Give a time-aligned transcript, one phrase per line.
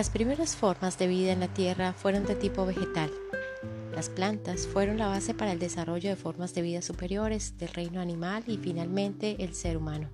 [0.00, 3.10] Las primeras formas de vida en la Tierra fueron de tipo vegetal.
[3.94, 8.00] Las plantas fueron la base para el desarrollo de formas de vida superiores del reino
[8.00, 10.08] animal y finalmente el ser humano.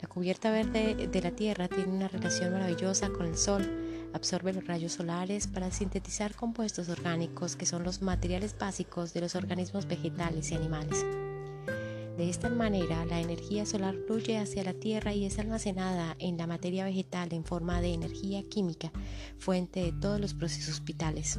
[0.00, 4.66] La cubierta verde de la Tierra tiene una relación maravillosa con el Sol, absorbe los
[4.66, 10.50] rayos solares para sintetizar compuestos orgánicos que son los materiales básicos de los organismos vegetales
[10.50, 11.04] y animales.
[12.18, 16.48] De esta manera, la energía solar fluye hacia la Tierra y es almacenada en la
[16.48, 18.90] materia vegetal en forma de energía química,
[19.38, 21.38] fuente de todos los procesos vitales.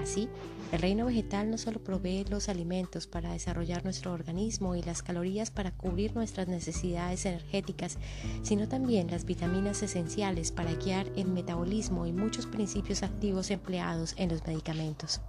[0.00, 0.28] Así,
[0.70, 5.50] el reino vegetal no solo provee los alimentos para desarrollar nuestro organismo y las calorías
[5.50, 7.98] para cubrir nuestras necesidades energéticas,
[8.44, 14.28] sino también las vitaminas esenciales para guiar el metabolismo y muchos principios activos empleados en
[14.28, 15.20] los medicamentos.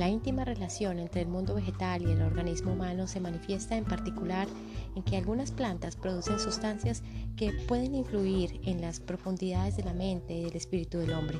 [0.00, 4.48] La íntima relación entre el mundo vegetal y el organismo humano se manifiesta en particular
[4.96, 7.02] en que algunas plantas producen sustancias
[7.36, 11.38] que pueden influir en las profundidades de la mente y del espíritu del hombre.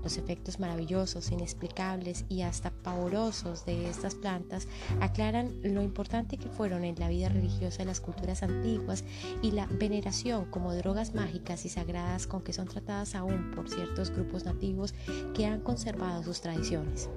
[0.00, 4.68] Los efectos maravillosos, inexplicables y hasta pavorosos de estas plantas
[5.00, 9.02] aclaran lo importante que fueron en la vida religiosa de las culturas antiguas
[9.42, 14.10] y la veneración como drogas mágicas y sagradas con que son tratadas aún por ciertos
[14.10, 14.94] grupos nativos
[15.34, 17.10] que han conservado sus tradiciones.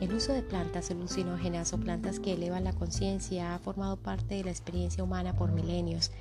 [0.00, 4.44] El uso de plantas alucinógenas o plantas que elevan la conciencia ha formado parte de
[4.44, 6.12] la experiencia humana por milenios,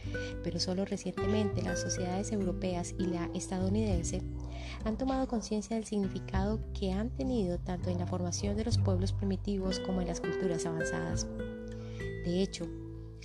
[0.43, 4.23] pero solo recientemente las sociedades europeas y la estadounidense
[4.83, 9.13] han tomado conciencia del significado que han tenido tanto en la formación de los pueblos
[9.13, 11.27] primitivos como en las culturas avanzadas.
[12.25, 12.67] De hecho,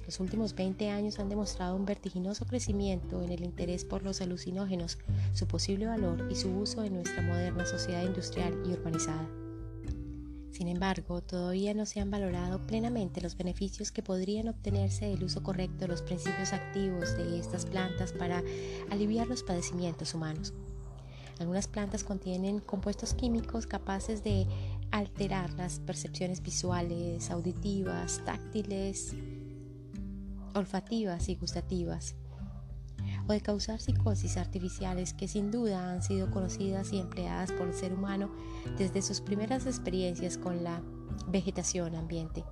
[0.04, 4.98] los últimos 20 años han demostrado un vertiginoso crecimiento en el interés por los alucinógenos,
[5.32, 9.41] su posible valor y su uso en nuestra moderna sociedad industrial y urbanizada.
[10.52, 15.42] Sin embargo, todavía no se han valorado plenamente los beneficios que podrían obtenerse del uso
[15.42, 18.42] correcto de los principios activos de estas plantas para
[18.90, 20.52] aliviar los padecimientos humanos.
[21.40, 24.46] Algunas plantas contienen compuestos químicos capaces de
[24.90, 29.14] alterar las percepciones visuales, auditivas, táctiles,
[30.54, 32.14] olfativas y gustativas
[33.28, 37.74] o de causar psicosis artificiales que sin duda han sido conocidas y empleadas por el
[37.74, 38.30] ser humano
[38.78, 40.82] desde sus primeras experiencias con la
[41.28, 42.44] vegetación ambiente.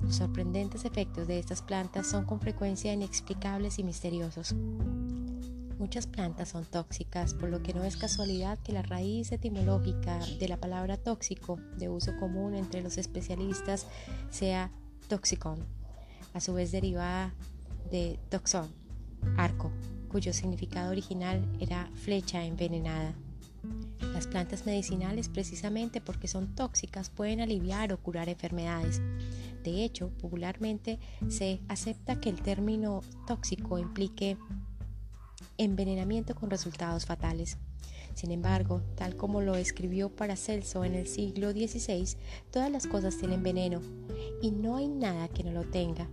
[0.00, 4.54] Los sorprendentes efectos de estas plantas son con frecuencia inexplicables y misteriosos.
[5.78, 10.48] Muchas plantas son tóxicas, por lo que no es casualidad que la raíz etimológica de
[10.48, 13.86] la palabra tóxico, de uso común entre los especialistas,
[14.30, 14.70] sea
[15.08, 15.58] toxicón,
[16.32, 17.34] a su vez derivada
[17.90, 18.68] de toxón,
[19.36, 19.70] arco,
[20.08, 23.14] cuyo significado original era flecha envenenada.
[24.12, 29.00] Las plantas medicinales, precisamente porque son tóxicas, pueden aliviar o curar enfermedades.
[29.62, 30.98] De hecho, popularmente
[31.28, 34.36] se acepta que el término tóxico implique
[35.58, 37.58] envenenamiento con resultados fatales.
[38.14, 42.16] Sin embargo, tal como lo escribió Paracelso en el siglo XVI,
[42.50, 43.82] todas las cosas tienen veneno
[44.40, 46.08] y no hay nada que no lo tenga.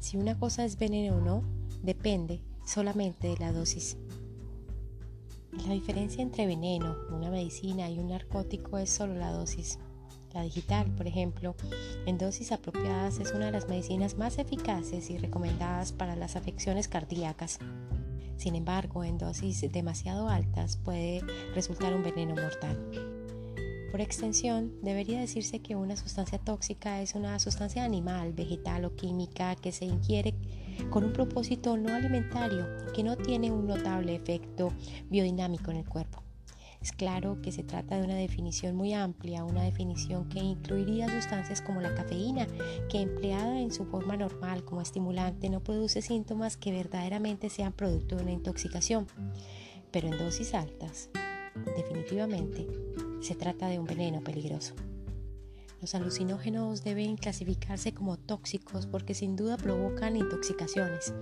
[0.00, 1.42] Si una cosa es veneno o no,
[1.84, 3.96] depende solamente de la dosis.
[5.66, 9.78] La diferencia entre veneno, una medicina y un narcótico es solo la dosis.
[10.32, 11.54] La digital, por ejemplo,
[12.06, 16.88] en dosis apropiadas es una de las medicinas más eficaces y recomendadas para las afecciones
[16.88, 17.60] cardíacas.
[18.36, 21.20] Sin embargo, en dosis demasiado altas puede
[21.54, 23.23] resultar un veneno mortal.
[23.94, 29.54] Por extensión, debería decirse que una sustancia tóxica es una sustancia animal, vegetal o química
[29.54, 30.34] que se ingiere
[30.90, 34.72] con un propósito no alimentario que no tiene un notable efecto
[35.10, 36.24] biodinámico en el cuerpo.
[36.82, 41.62] Es claro que se trata de una definición muy amplia, una definición que incluiría sustancias
[41.62, 42.48] como la cafeína,
[42.90, 48.16] que empleada en su forma normal como estimulante no produce síntomas que verdaderamente sean producto
[48.16, 49.06] de una intoxicación,
[49.92, 51.10] pero en dosis altas,
[51.76, 52.66] definitivamente
[53.24, 54.74] se trata de un veneno peligroso.
[55.80, 61.14] Los alucinógenos deben clasificarse como tóxicos porque sin duda provocan intoxicaciones,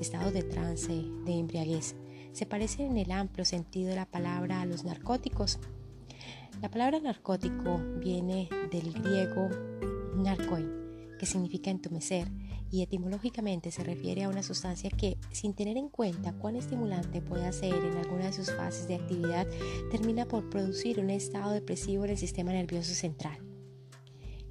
[0.00, 0.92] estados de trance,
[1.24, 1.94] de embriaguez.
[2.32, 5.58] Se parecen en el amplio sentido de la palabra a los narcóticos.
[6.60, 9.48] La palabra narcótico viene del griego
[10.16, 10.70] narcoin,
[11.18, 12.28] que significa entumecer,
[12.70, 17.52] y etimológicamente se refiere a una sustancia que, sin tener en cuenta cuán estimulante puede
[17.52, 19.46] ser en alguna de sus fases de actividad,
[19.90, 23.38] termina por producir un estado depresivo en el sistema nervioso central.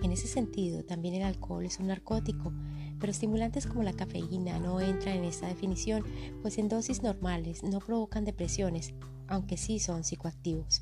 [0.04, 2.54] En ese sentido, también el alcohol es un narcótico,
[3.00, 6.04] pero estimulantes como la cafeína no entran en esta definición,
[6.42, 8.94] pues en dosis normales no provocan depresiones,
[9.28, 10.82] aunque sí son psicoactivos.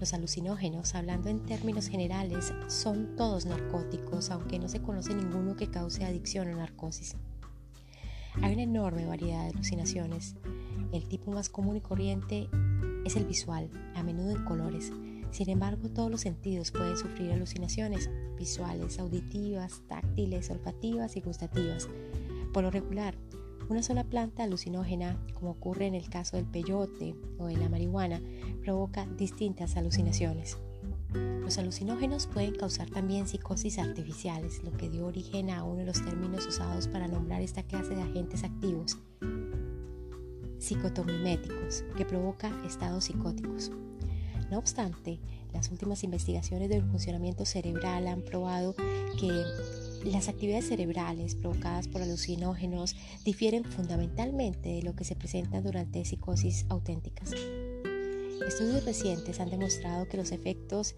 [0.00, 5.70] Los alucinógenos, hablando en términos generales, son todos narcóticos, aunque no se conoce ninguno que
[5.70, 7.16] cause adicción o narcosis.
[8.40, 10.36] Hay una enorme variedad de alucinaciones.
[10.92, 12.48] El tipo más común y corriente
[13.04, 14.92] es el visual, a menudo en colores.
[15.32, 18.08] Sin embargo, todos los sentidos pueden sufrir alucinaciones
[18.38, 21.88] visuales, auditivas, táctiles, olfativas y gustativas.
[22.52, 23.16] Por lo regular,
[23.68, 28.20] una sola planta alucinógena, como ocurre en el caso del peyote o de la marihuana,
[28.62, 30.56] provoca distintas alucinaciones.
[31.12, 36.04] Los alucinógenos pueden causar también psicosis artificiales, lo que dio origen a uno de los
[36.04, 38.98] términos usados para nombrar esta clase de agentes activos,
[40.58, 43.70] psicotomiméticos, que provoca estados psicóticos.
[44.50, 45.18] No obstante,
[45.52, 48.74] las últimas investigaciones del funcionamiento cerebral han probado
[49.18, 49.44] que
[50.04, 56.66] las actividades cerebrales provocadas por alucinógenos difieren fundamentalmente de lo que se presenta durante psicosis
[56.68, 57.32] auténticas.
[58.46, 60.94] Estudios recientes han demostrado que los efectos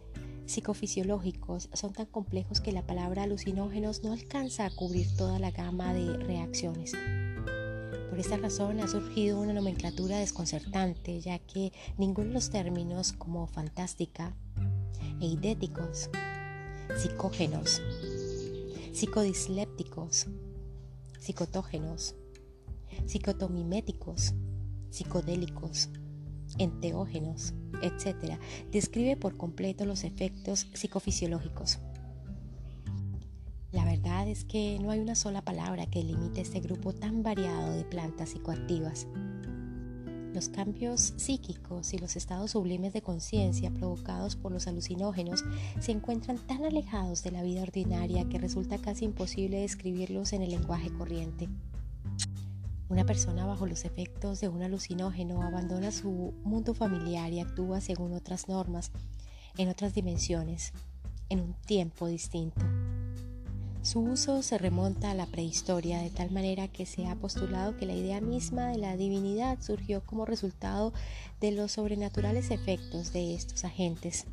[0.47, 5.95] psicofisiológicos son tan complejos que la palabra alucinógenos no alcanza a cubrir toda la gama
[5.95, 6.93] de reacciones.
[8.11, 13.47] Por esta razón ha surgido una nomenclatura desconcertante, ya que ninguno de los términos como
[13.47, 14.35] fantástica,
[15.21, 16.11] eidéticos,
[16.97, 17.81] psicógenos,
[18.93, 20.27] psicodislépticos,
[21.19, 22.15] psicotógenos,
[23.07, 24.35] psicotomiméticos,
[24.91, 25.89] psicodélicos,
[26.59, 28.39] enteógenos, etc.,
[28.71, 31.79] describe por completo los efectos psicofisiológicos.
[33.73, 37.77] La verdad es que no hay una sola palabra que limite este grupo tan variado
[37.77, 39.07] de plantas psicoactivas.
[40.33, 45.45] Los cambios psíquicos y los estados sublimes de conciencia provocados por los alucinógenos
[45.81, 50.51] se encuentran tan alejados de la vida ordinaria que resulta casi imposible describirlos en el
[50.51, 51.49] lenguaje corriente.
[52.89, 58.13] Una persona bajo los efectos de un alucinógeno abandona su mundo familiar y actúa según
[58.13, 58.93] otras normas,
[59.59, 60.73] en otras dimensiones,
[61.29, 62.61] en un tiempo distinto.
[63.83, 67.87] Su uso se remonta a la prehistoria, de tal manera que se ha postulado que
[67.87, 70.93] la idea misma de la divinidad surgió como resultado
[71.41, 74.27] de los sobrenaturales efectos de estos agentes.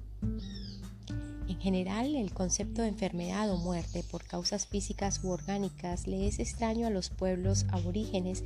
[1.48, 6.40] En general, el concepto de enfermedad o muerte por causas físicas u orgánicas le es
[6.40, 8.44] extraño a los pueblos aborígenes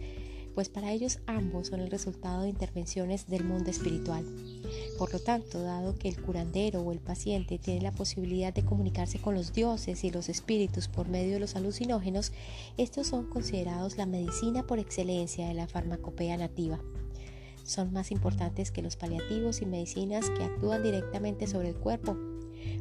[0.54, 4.26] pues para ellos ambos son el resultado de intervenciones del mundo espiritual.
[4.98, 9.20] Por lo tanto, dado que el curandero o el paciente tiene la posibilidad de comunicarse
[9.20, 12.32] con los dioses y los espíritus por medio de los alucinógenos,
[12.78, 16.80] estos son considerados la medicina por excelencia de la farmacopea nativa.
[17.64, 22.18] Son más importantes que los paliativos y medicinas que actúan directamente sobre el cuerpo.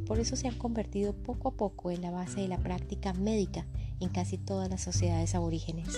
[0.07, 3.67] Por eso se han convertido poco a poco en la base de la práctica médica
[4.01, 5.89] en casi todas las sociedades aborígenes.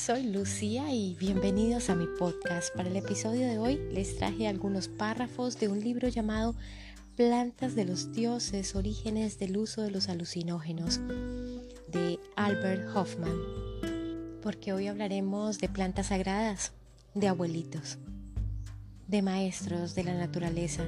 [0.00, 2.74] Soy Lucía y bienvenidos a mi podcast.
[2.74, 6.54] Para el episodio de hoy les traje algunos párrafos de un libro llamado
[7.16, 11.00] Plantas de los Dioses, Orígenes del Uso de los Alucinógenos,
[11.88, 13.36] de Albert Hoffman,
[14.40, 16.72] porque hoy hablaremos de plantas sagradas,
[17.12, 17.98] de abuelitos,
[19.06, 20.82] de maestros de la naturaleza.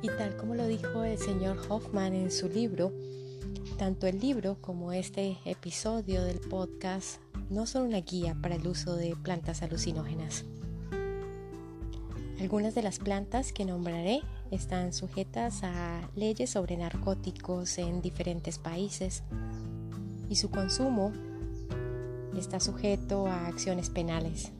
[0.00, 2.94] Y tal como lo dijo el señor Hoffman en su libro,
[3.76, 8.96] tanto el libro como este episodio del podcast no son una guía para el uso
[8.96, 10.44] de plantas alucinógenas.
[12.40, 19.22] Algunas de las plantas que nombraré están sujetas a leyes sobre narcóticos en diferentes países
[20.30, 21.12] y su consumo
[22.36, 24.52] está sujeto a acciones penales.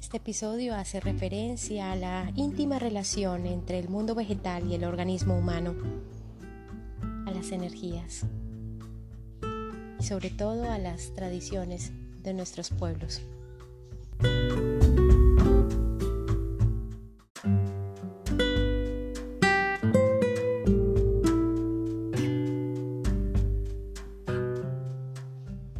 [0.00, 5.38] Este episodio hace referencia a la íntima relación entre el mundo vegetal y el organismo
[5.38, 5.74] humano,
[7.52, 8.26] energías
[9.98, 13.22] y sobre todo a las tradiciones de nuestros pueblos.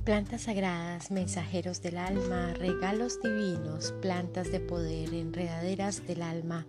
[0.04, 6.66] Plantas sagradas, mensajeros del alma, regalos divinos, plantas de poder, enredaderas del alma.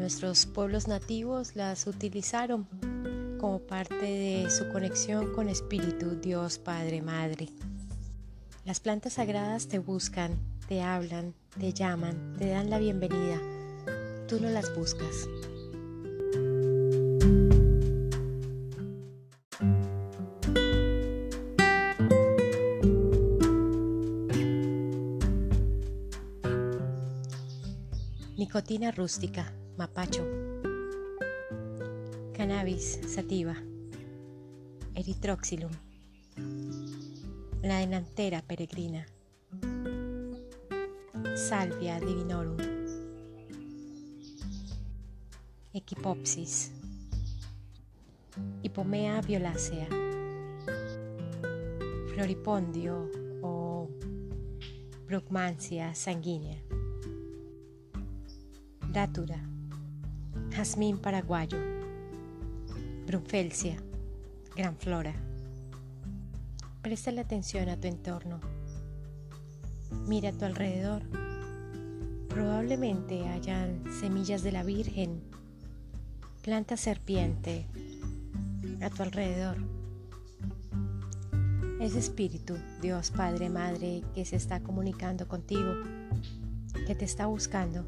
[0.00, 2.66] Nuestros pueblos nativos las utilizaron
[3.38, 7.50] como parte de su conexión con Espíritu, Dios, Padre, Madre.
[8.64, 10.38] Las plantas sagradas te buscan,
[10.68, 13.38] te hablan, te llaman, te dan la bienvenida.
[14.26, 15.28] Tú no las buscas.
[28.38, 30.22] Nicotina rústica, mapacho.
[32.34, 33.56] Cannabis sativa.
[34.94, 35.70] Erythroxylum.
[37.62, 39.06] La delantera peregrina.
[41.34, 42.58] Salvia divinorum.
[45.72, 46.72] Equipopsis.
[48.62, 49.88] Hipomea violacea.
[52.12, 53.08] Floripondio
[53.40, 53.88] o
[55.06, 56.58] Brugmansia sanguínea.
[58.92, 59.49] Datura.
[60.50, 61.58] Jazmín paraguayo.
[63.06, 63.76] Brunfelsia.
[64.56, 65.14] Gran flora.
[66.82, 68.40] Presta la atención a tu entorno.
[70.08, 71.02] Mira a tu alrededor.
[72.28, 75.22] Probablemente hayan semillas de la Virgen,
[76.42, 77.66] planta serpiente
[78.82, 79.56] a tu alrededor.
[81.80, 85.74] Ese espíritu, Dios Padre, Madre, que se está comunicando contigo,
[86.86, 87.86] que te está buscando,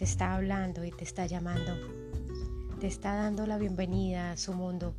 [0.00, 1.76] te está hablando y te está llamando,
[2.80, 4.94] te está dando la bienvenida a su mundo,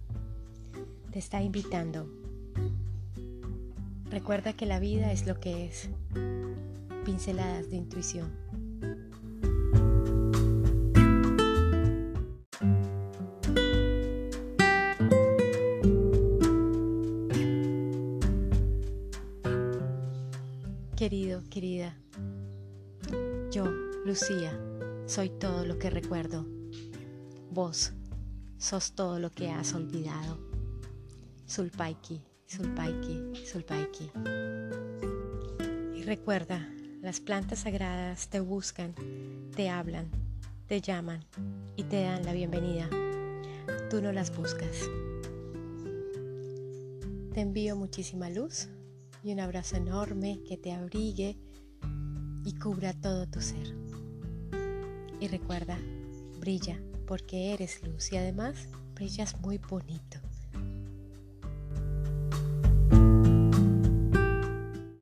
[1.11, 2.07] te está invitando
[4.11, 5.89] Recuerda que la vida es lo que es.
[7.05, 8.29] Pinceladas de intuición.
[20.97, 21.95] Querido, querida,
[23.49, 23.65] yo,
[24.05, 24.51] Lucía,
[25.05, 26.45] soy todo lo que recuerdo.
[27.51, 27.93] Vos
[28.57, 30.39] sos todo lo que has olvidado.
[31.45, 32.21] Sulpaiki.
[32.45, 34.11] Sulpaiki, Sulpaiki.
[35.95, 36.69] Y recuerda,
[37.01, 38.93] las plantas sagradas te buscan,
[39.55, 40.09] te hablan,
[40.67, 41.25] te llaman
[41.75, 42.89] y te dan la bienvenida.
[43.89, 44.89] Tú no las buscas.
[47.33, 48.67] Te envío muchísima luz
[49.23, 51.37] y un abrazo enorme que te abrigue
[52.43, 53.80] y cubra todo tu ser.
[55.21, 55.79] Y recuerda,
[56.39, 60.20] brilla porque eres luz y además brillas muy bonito.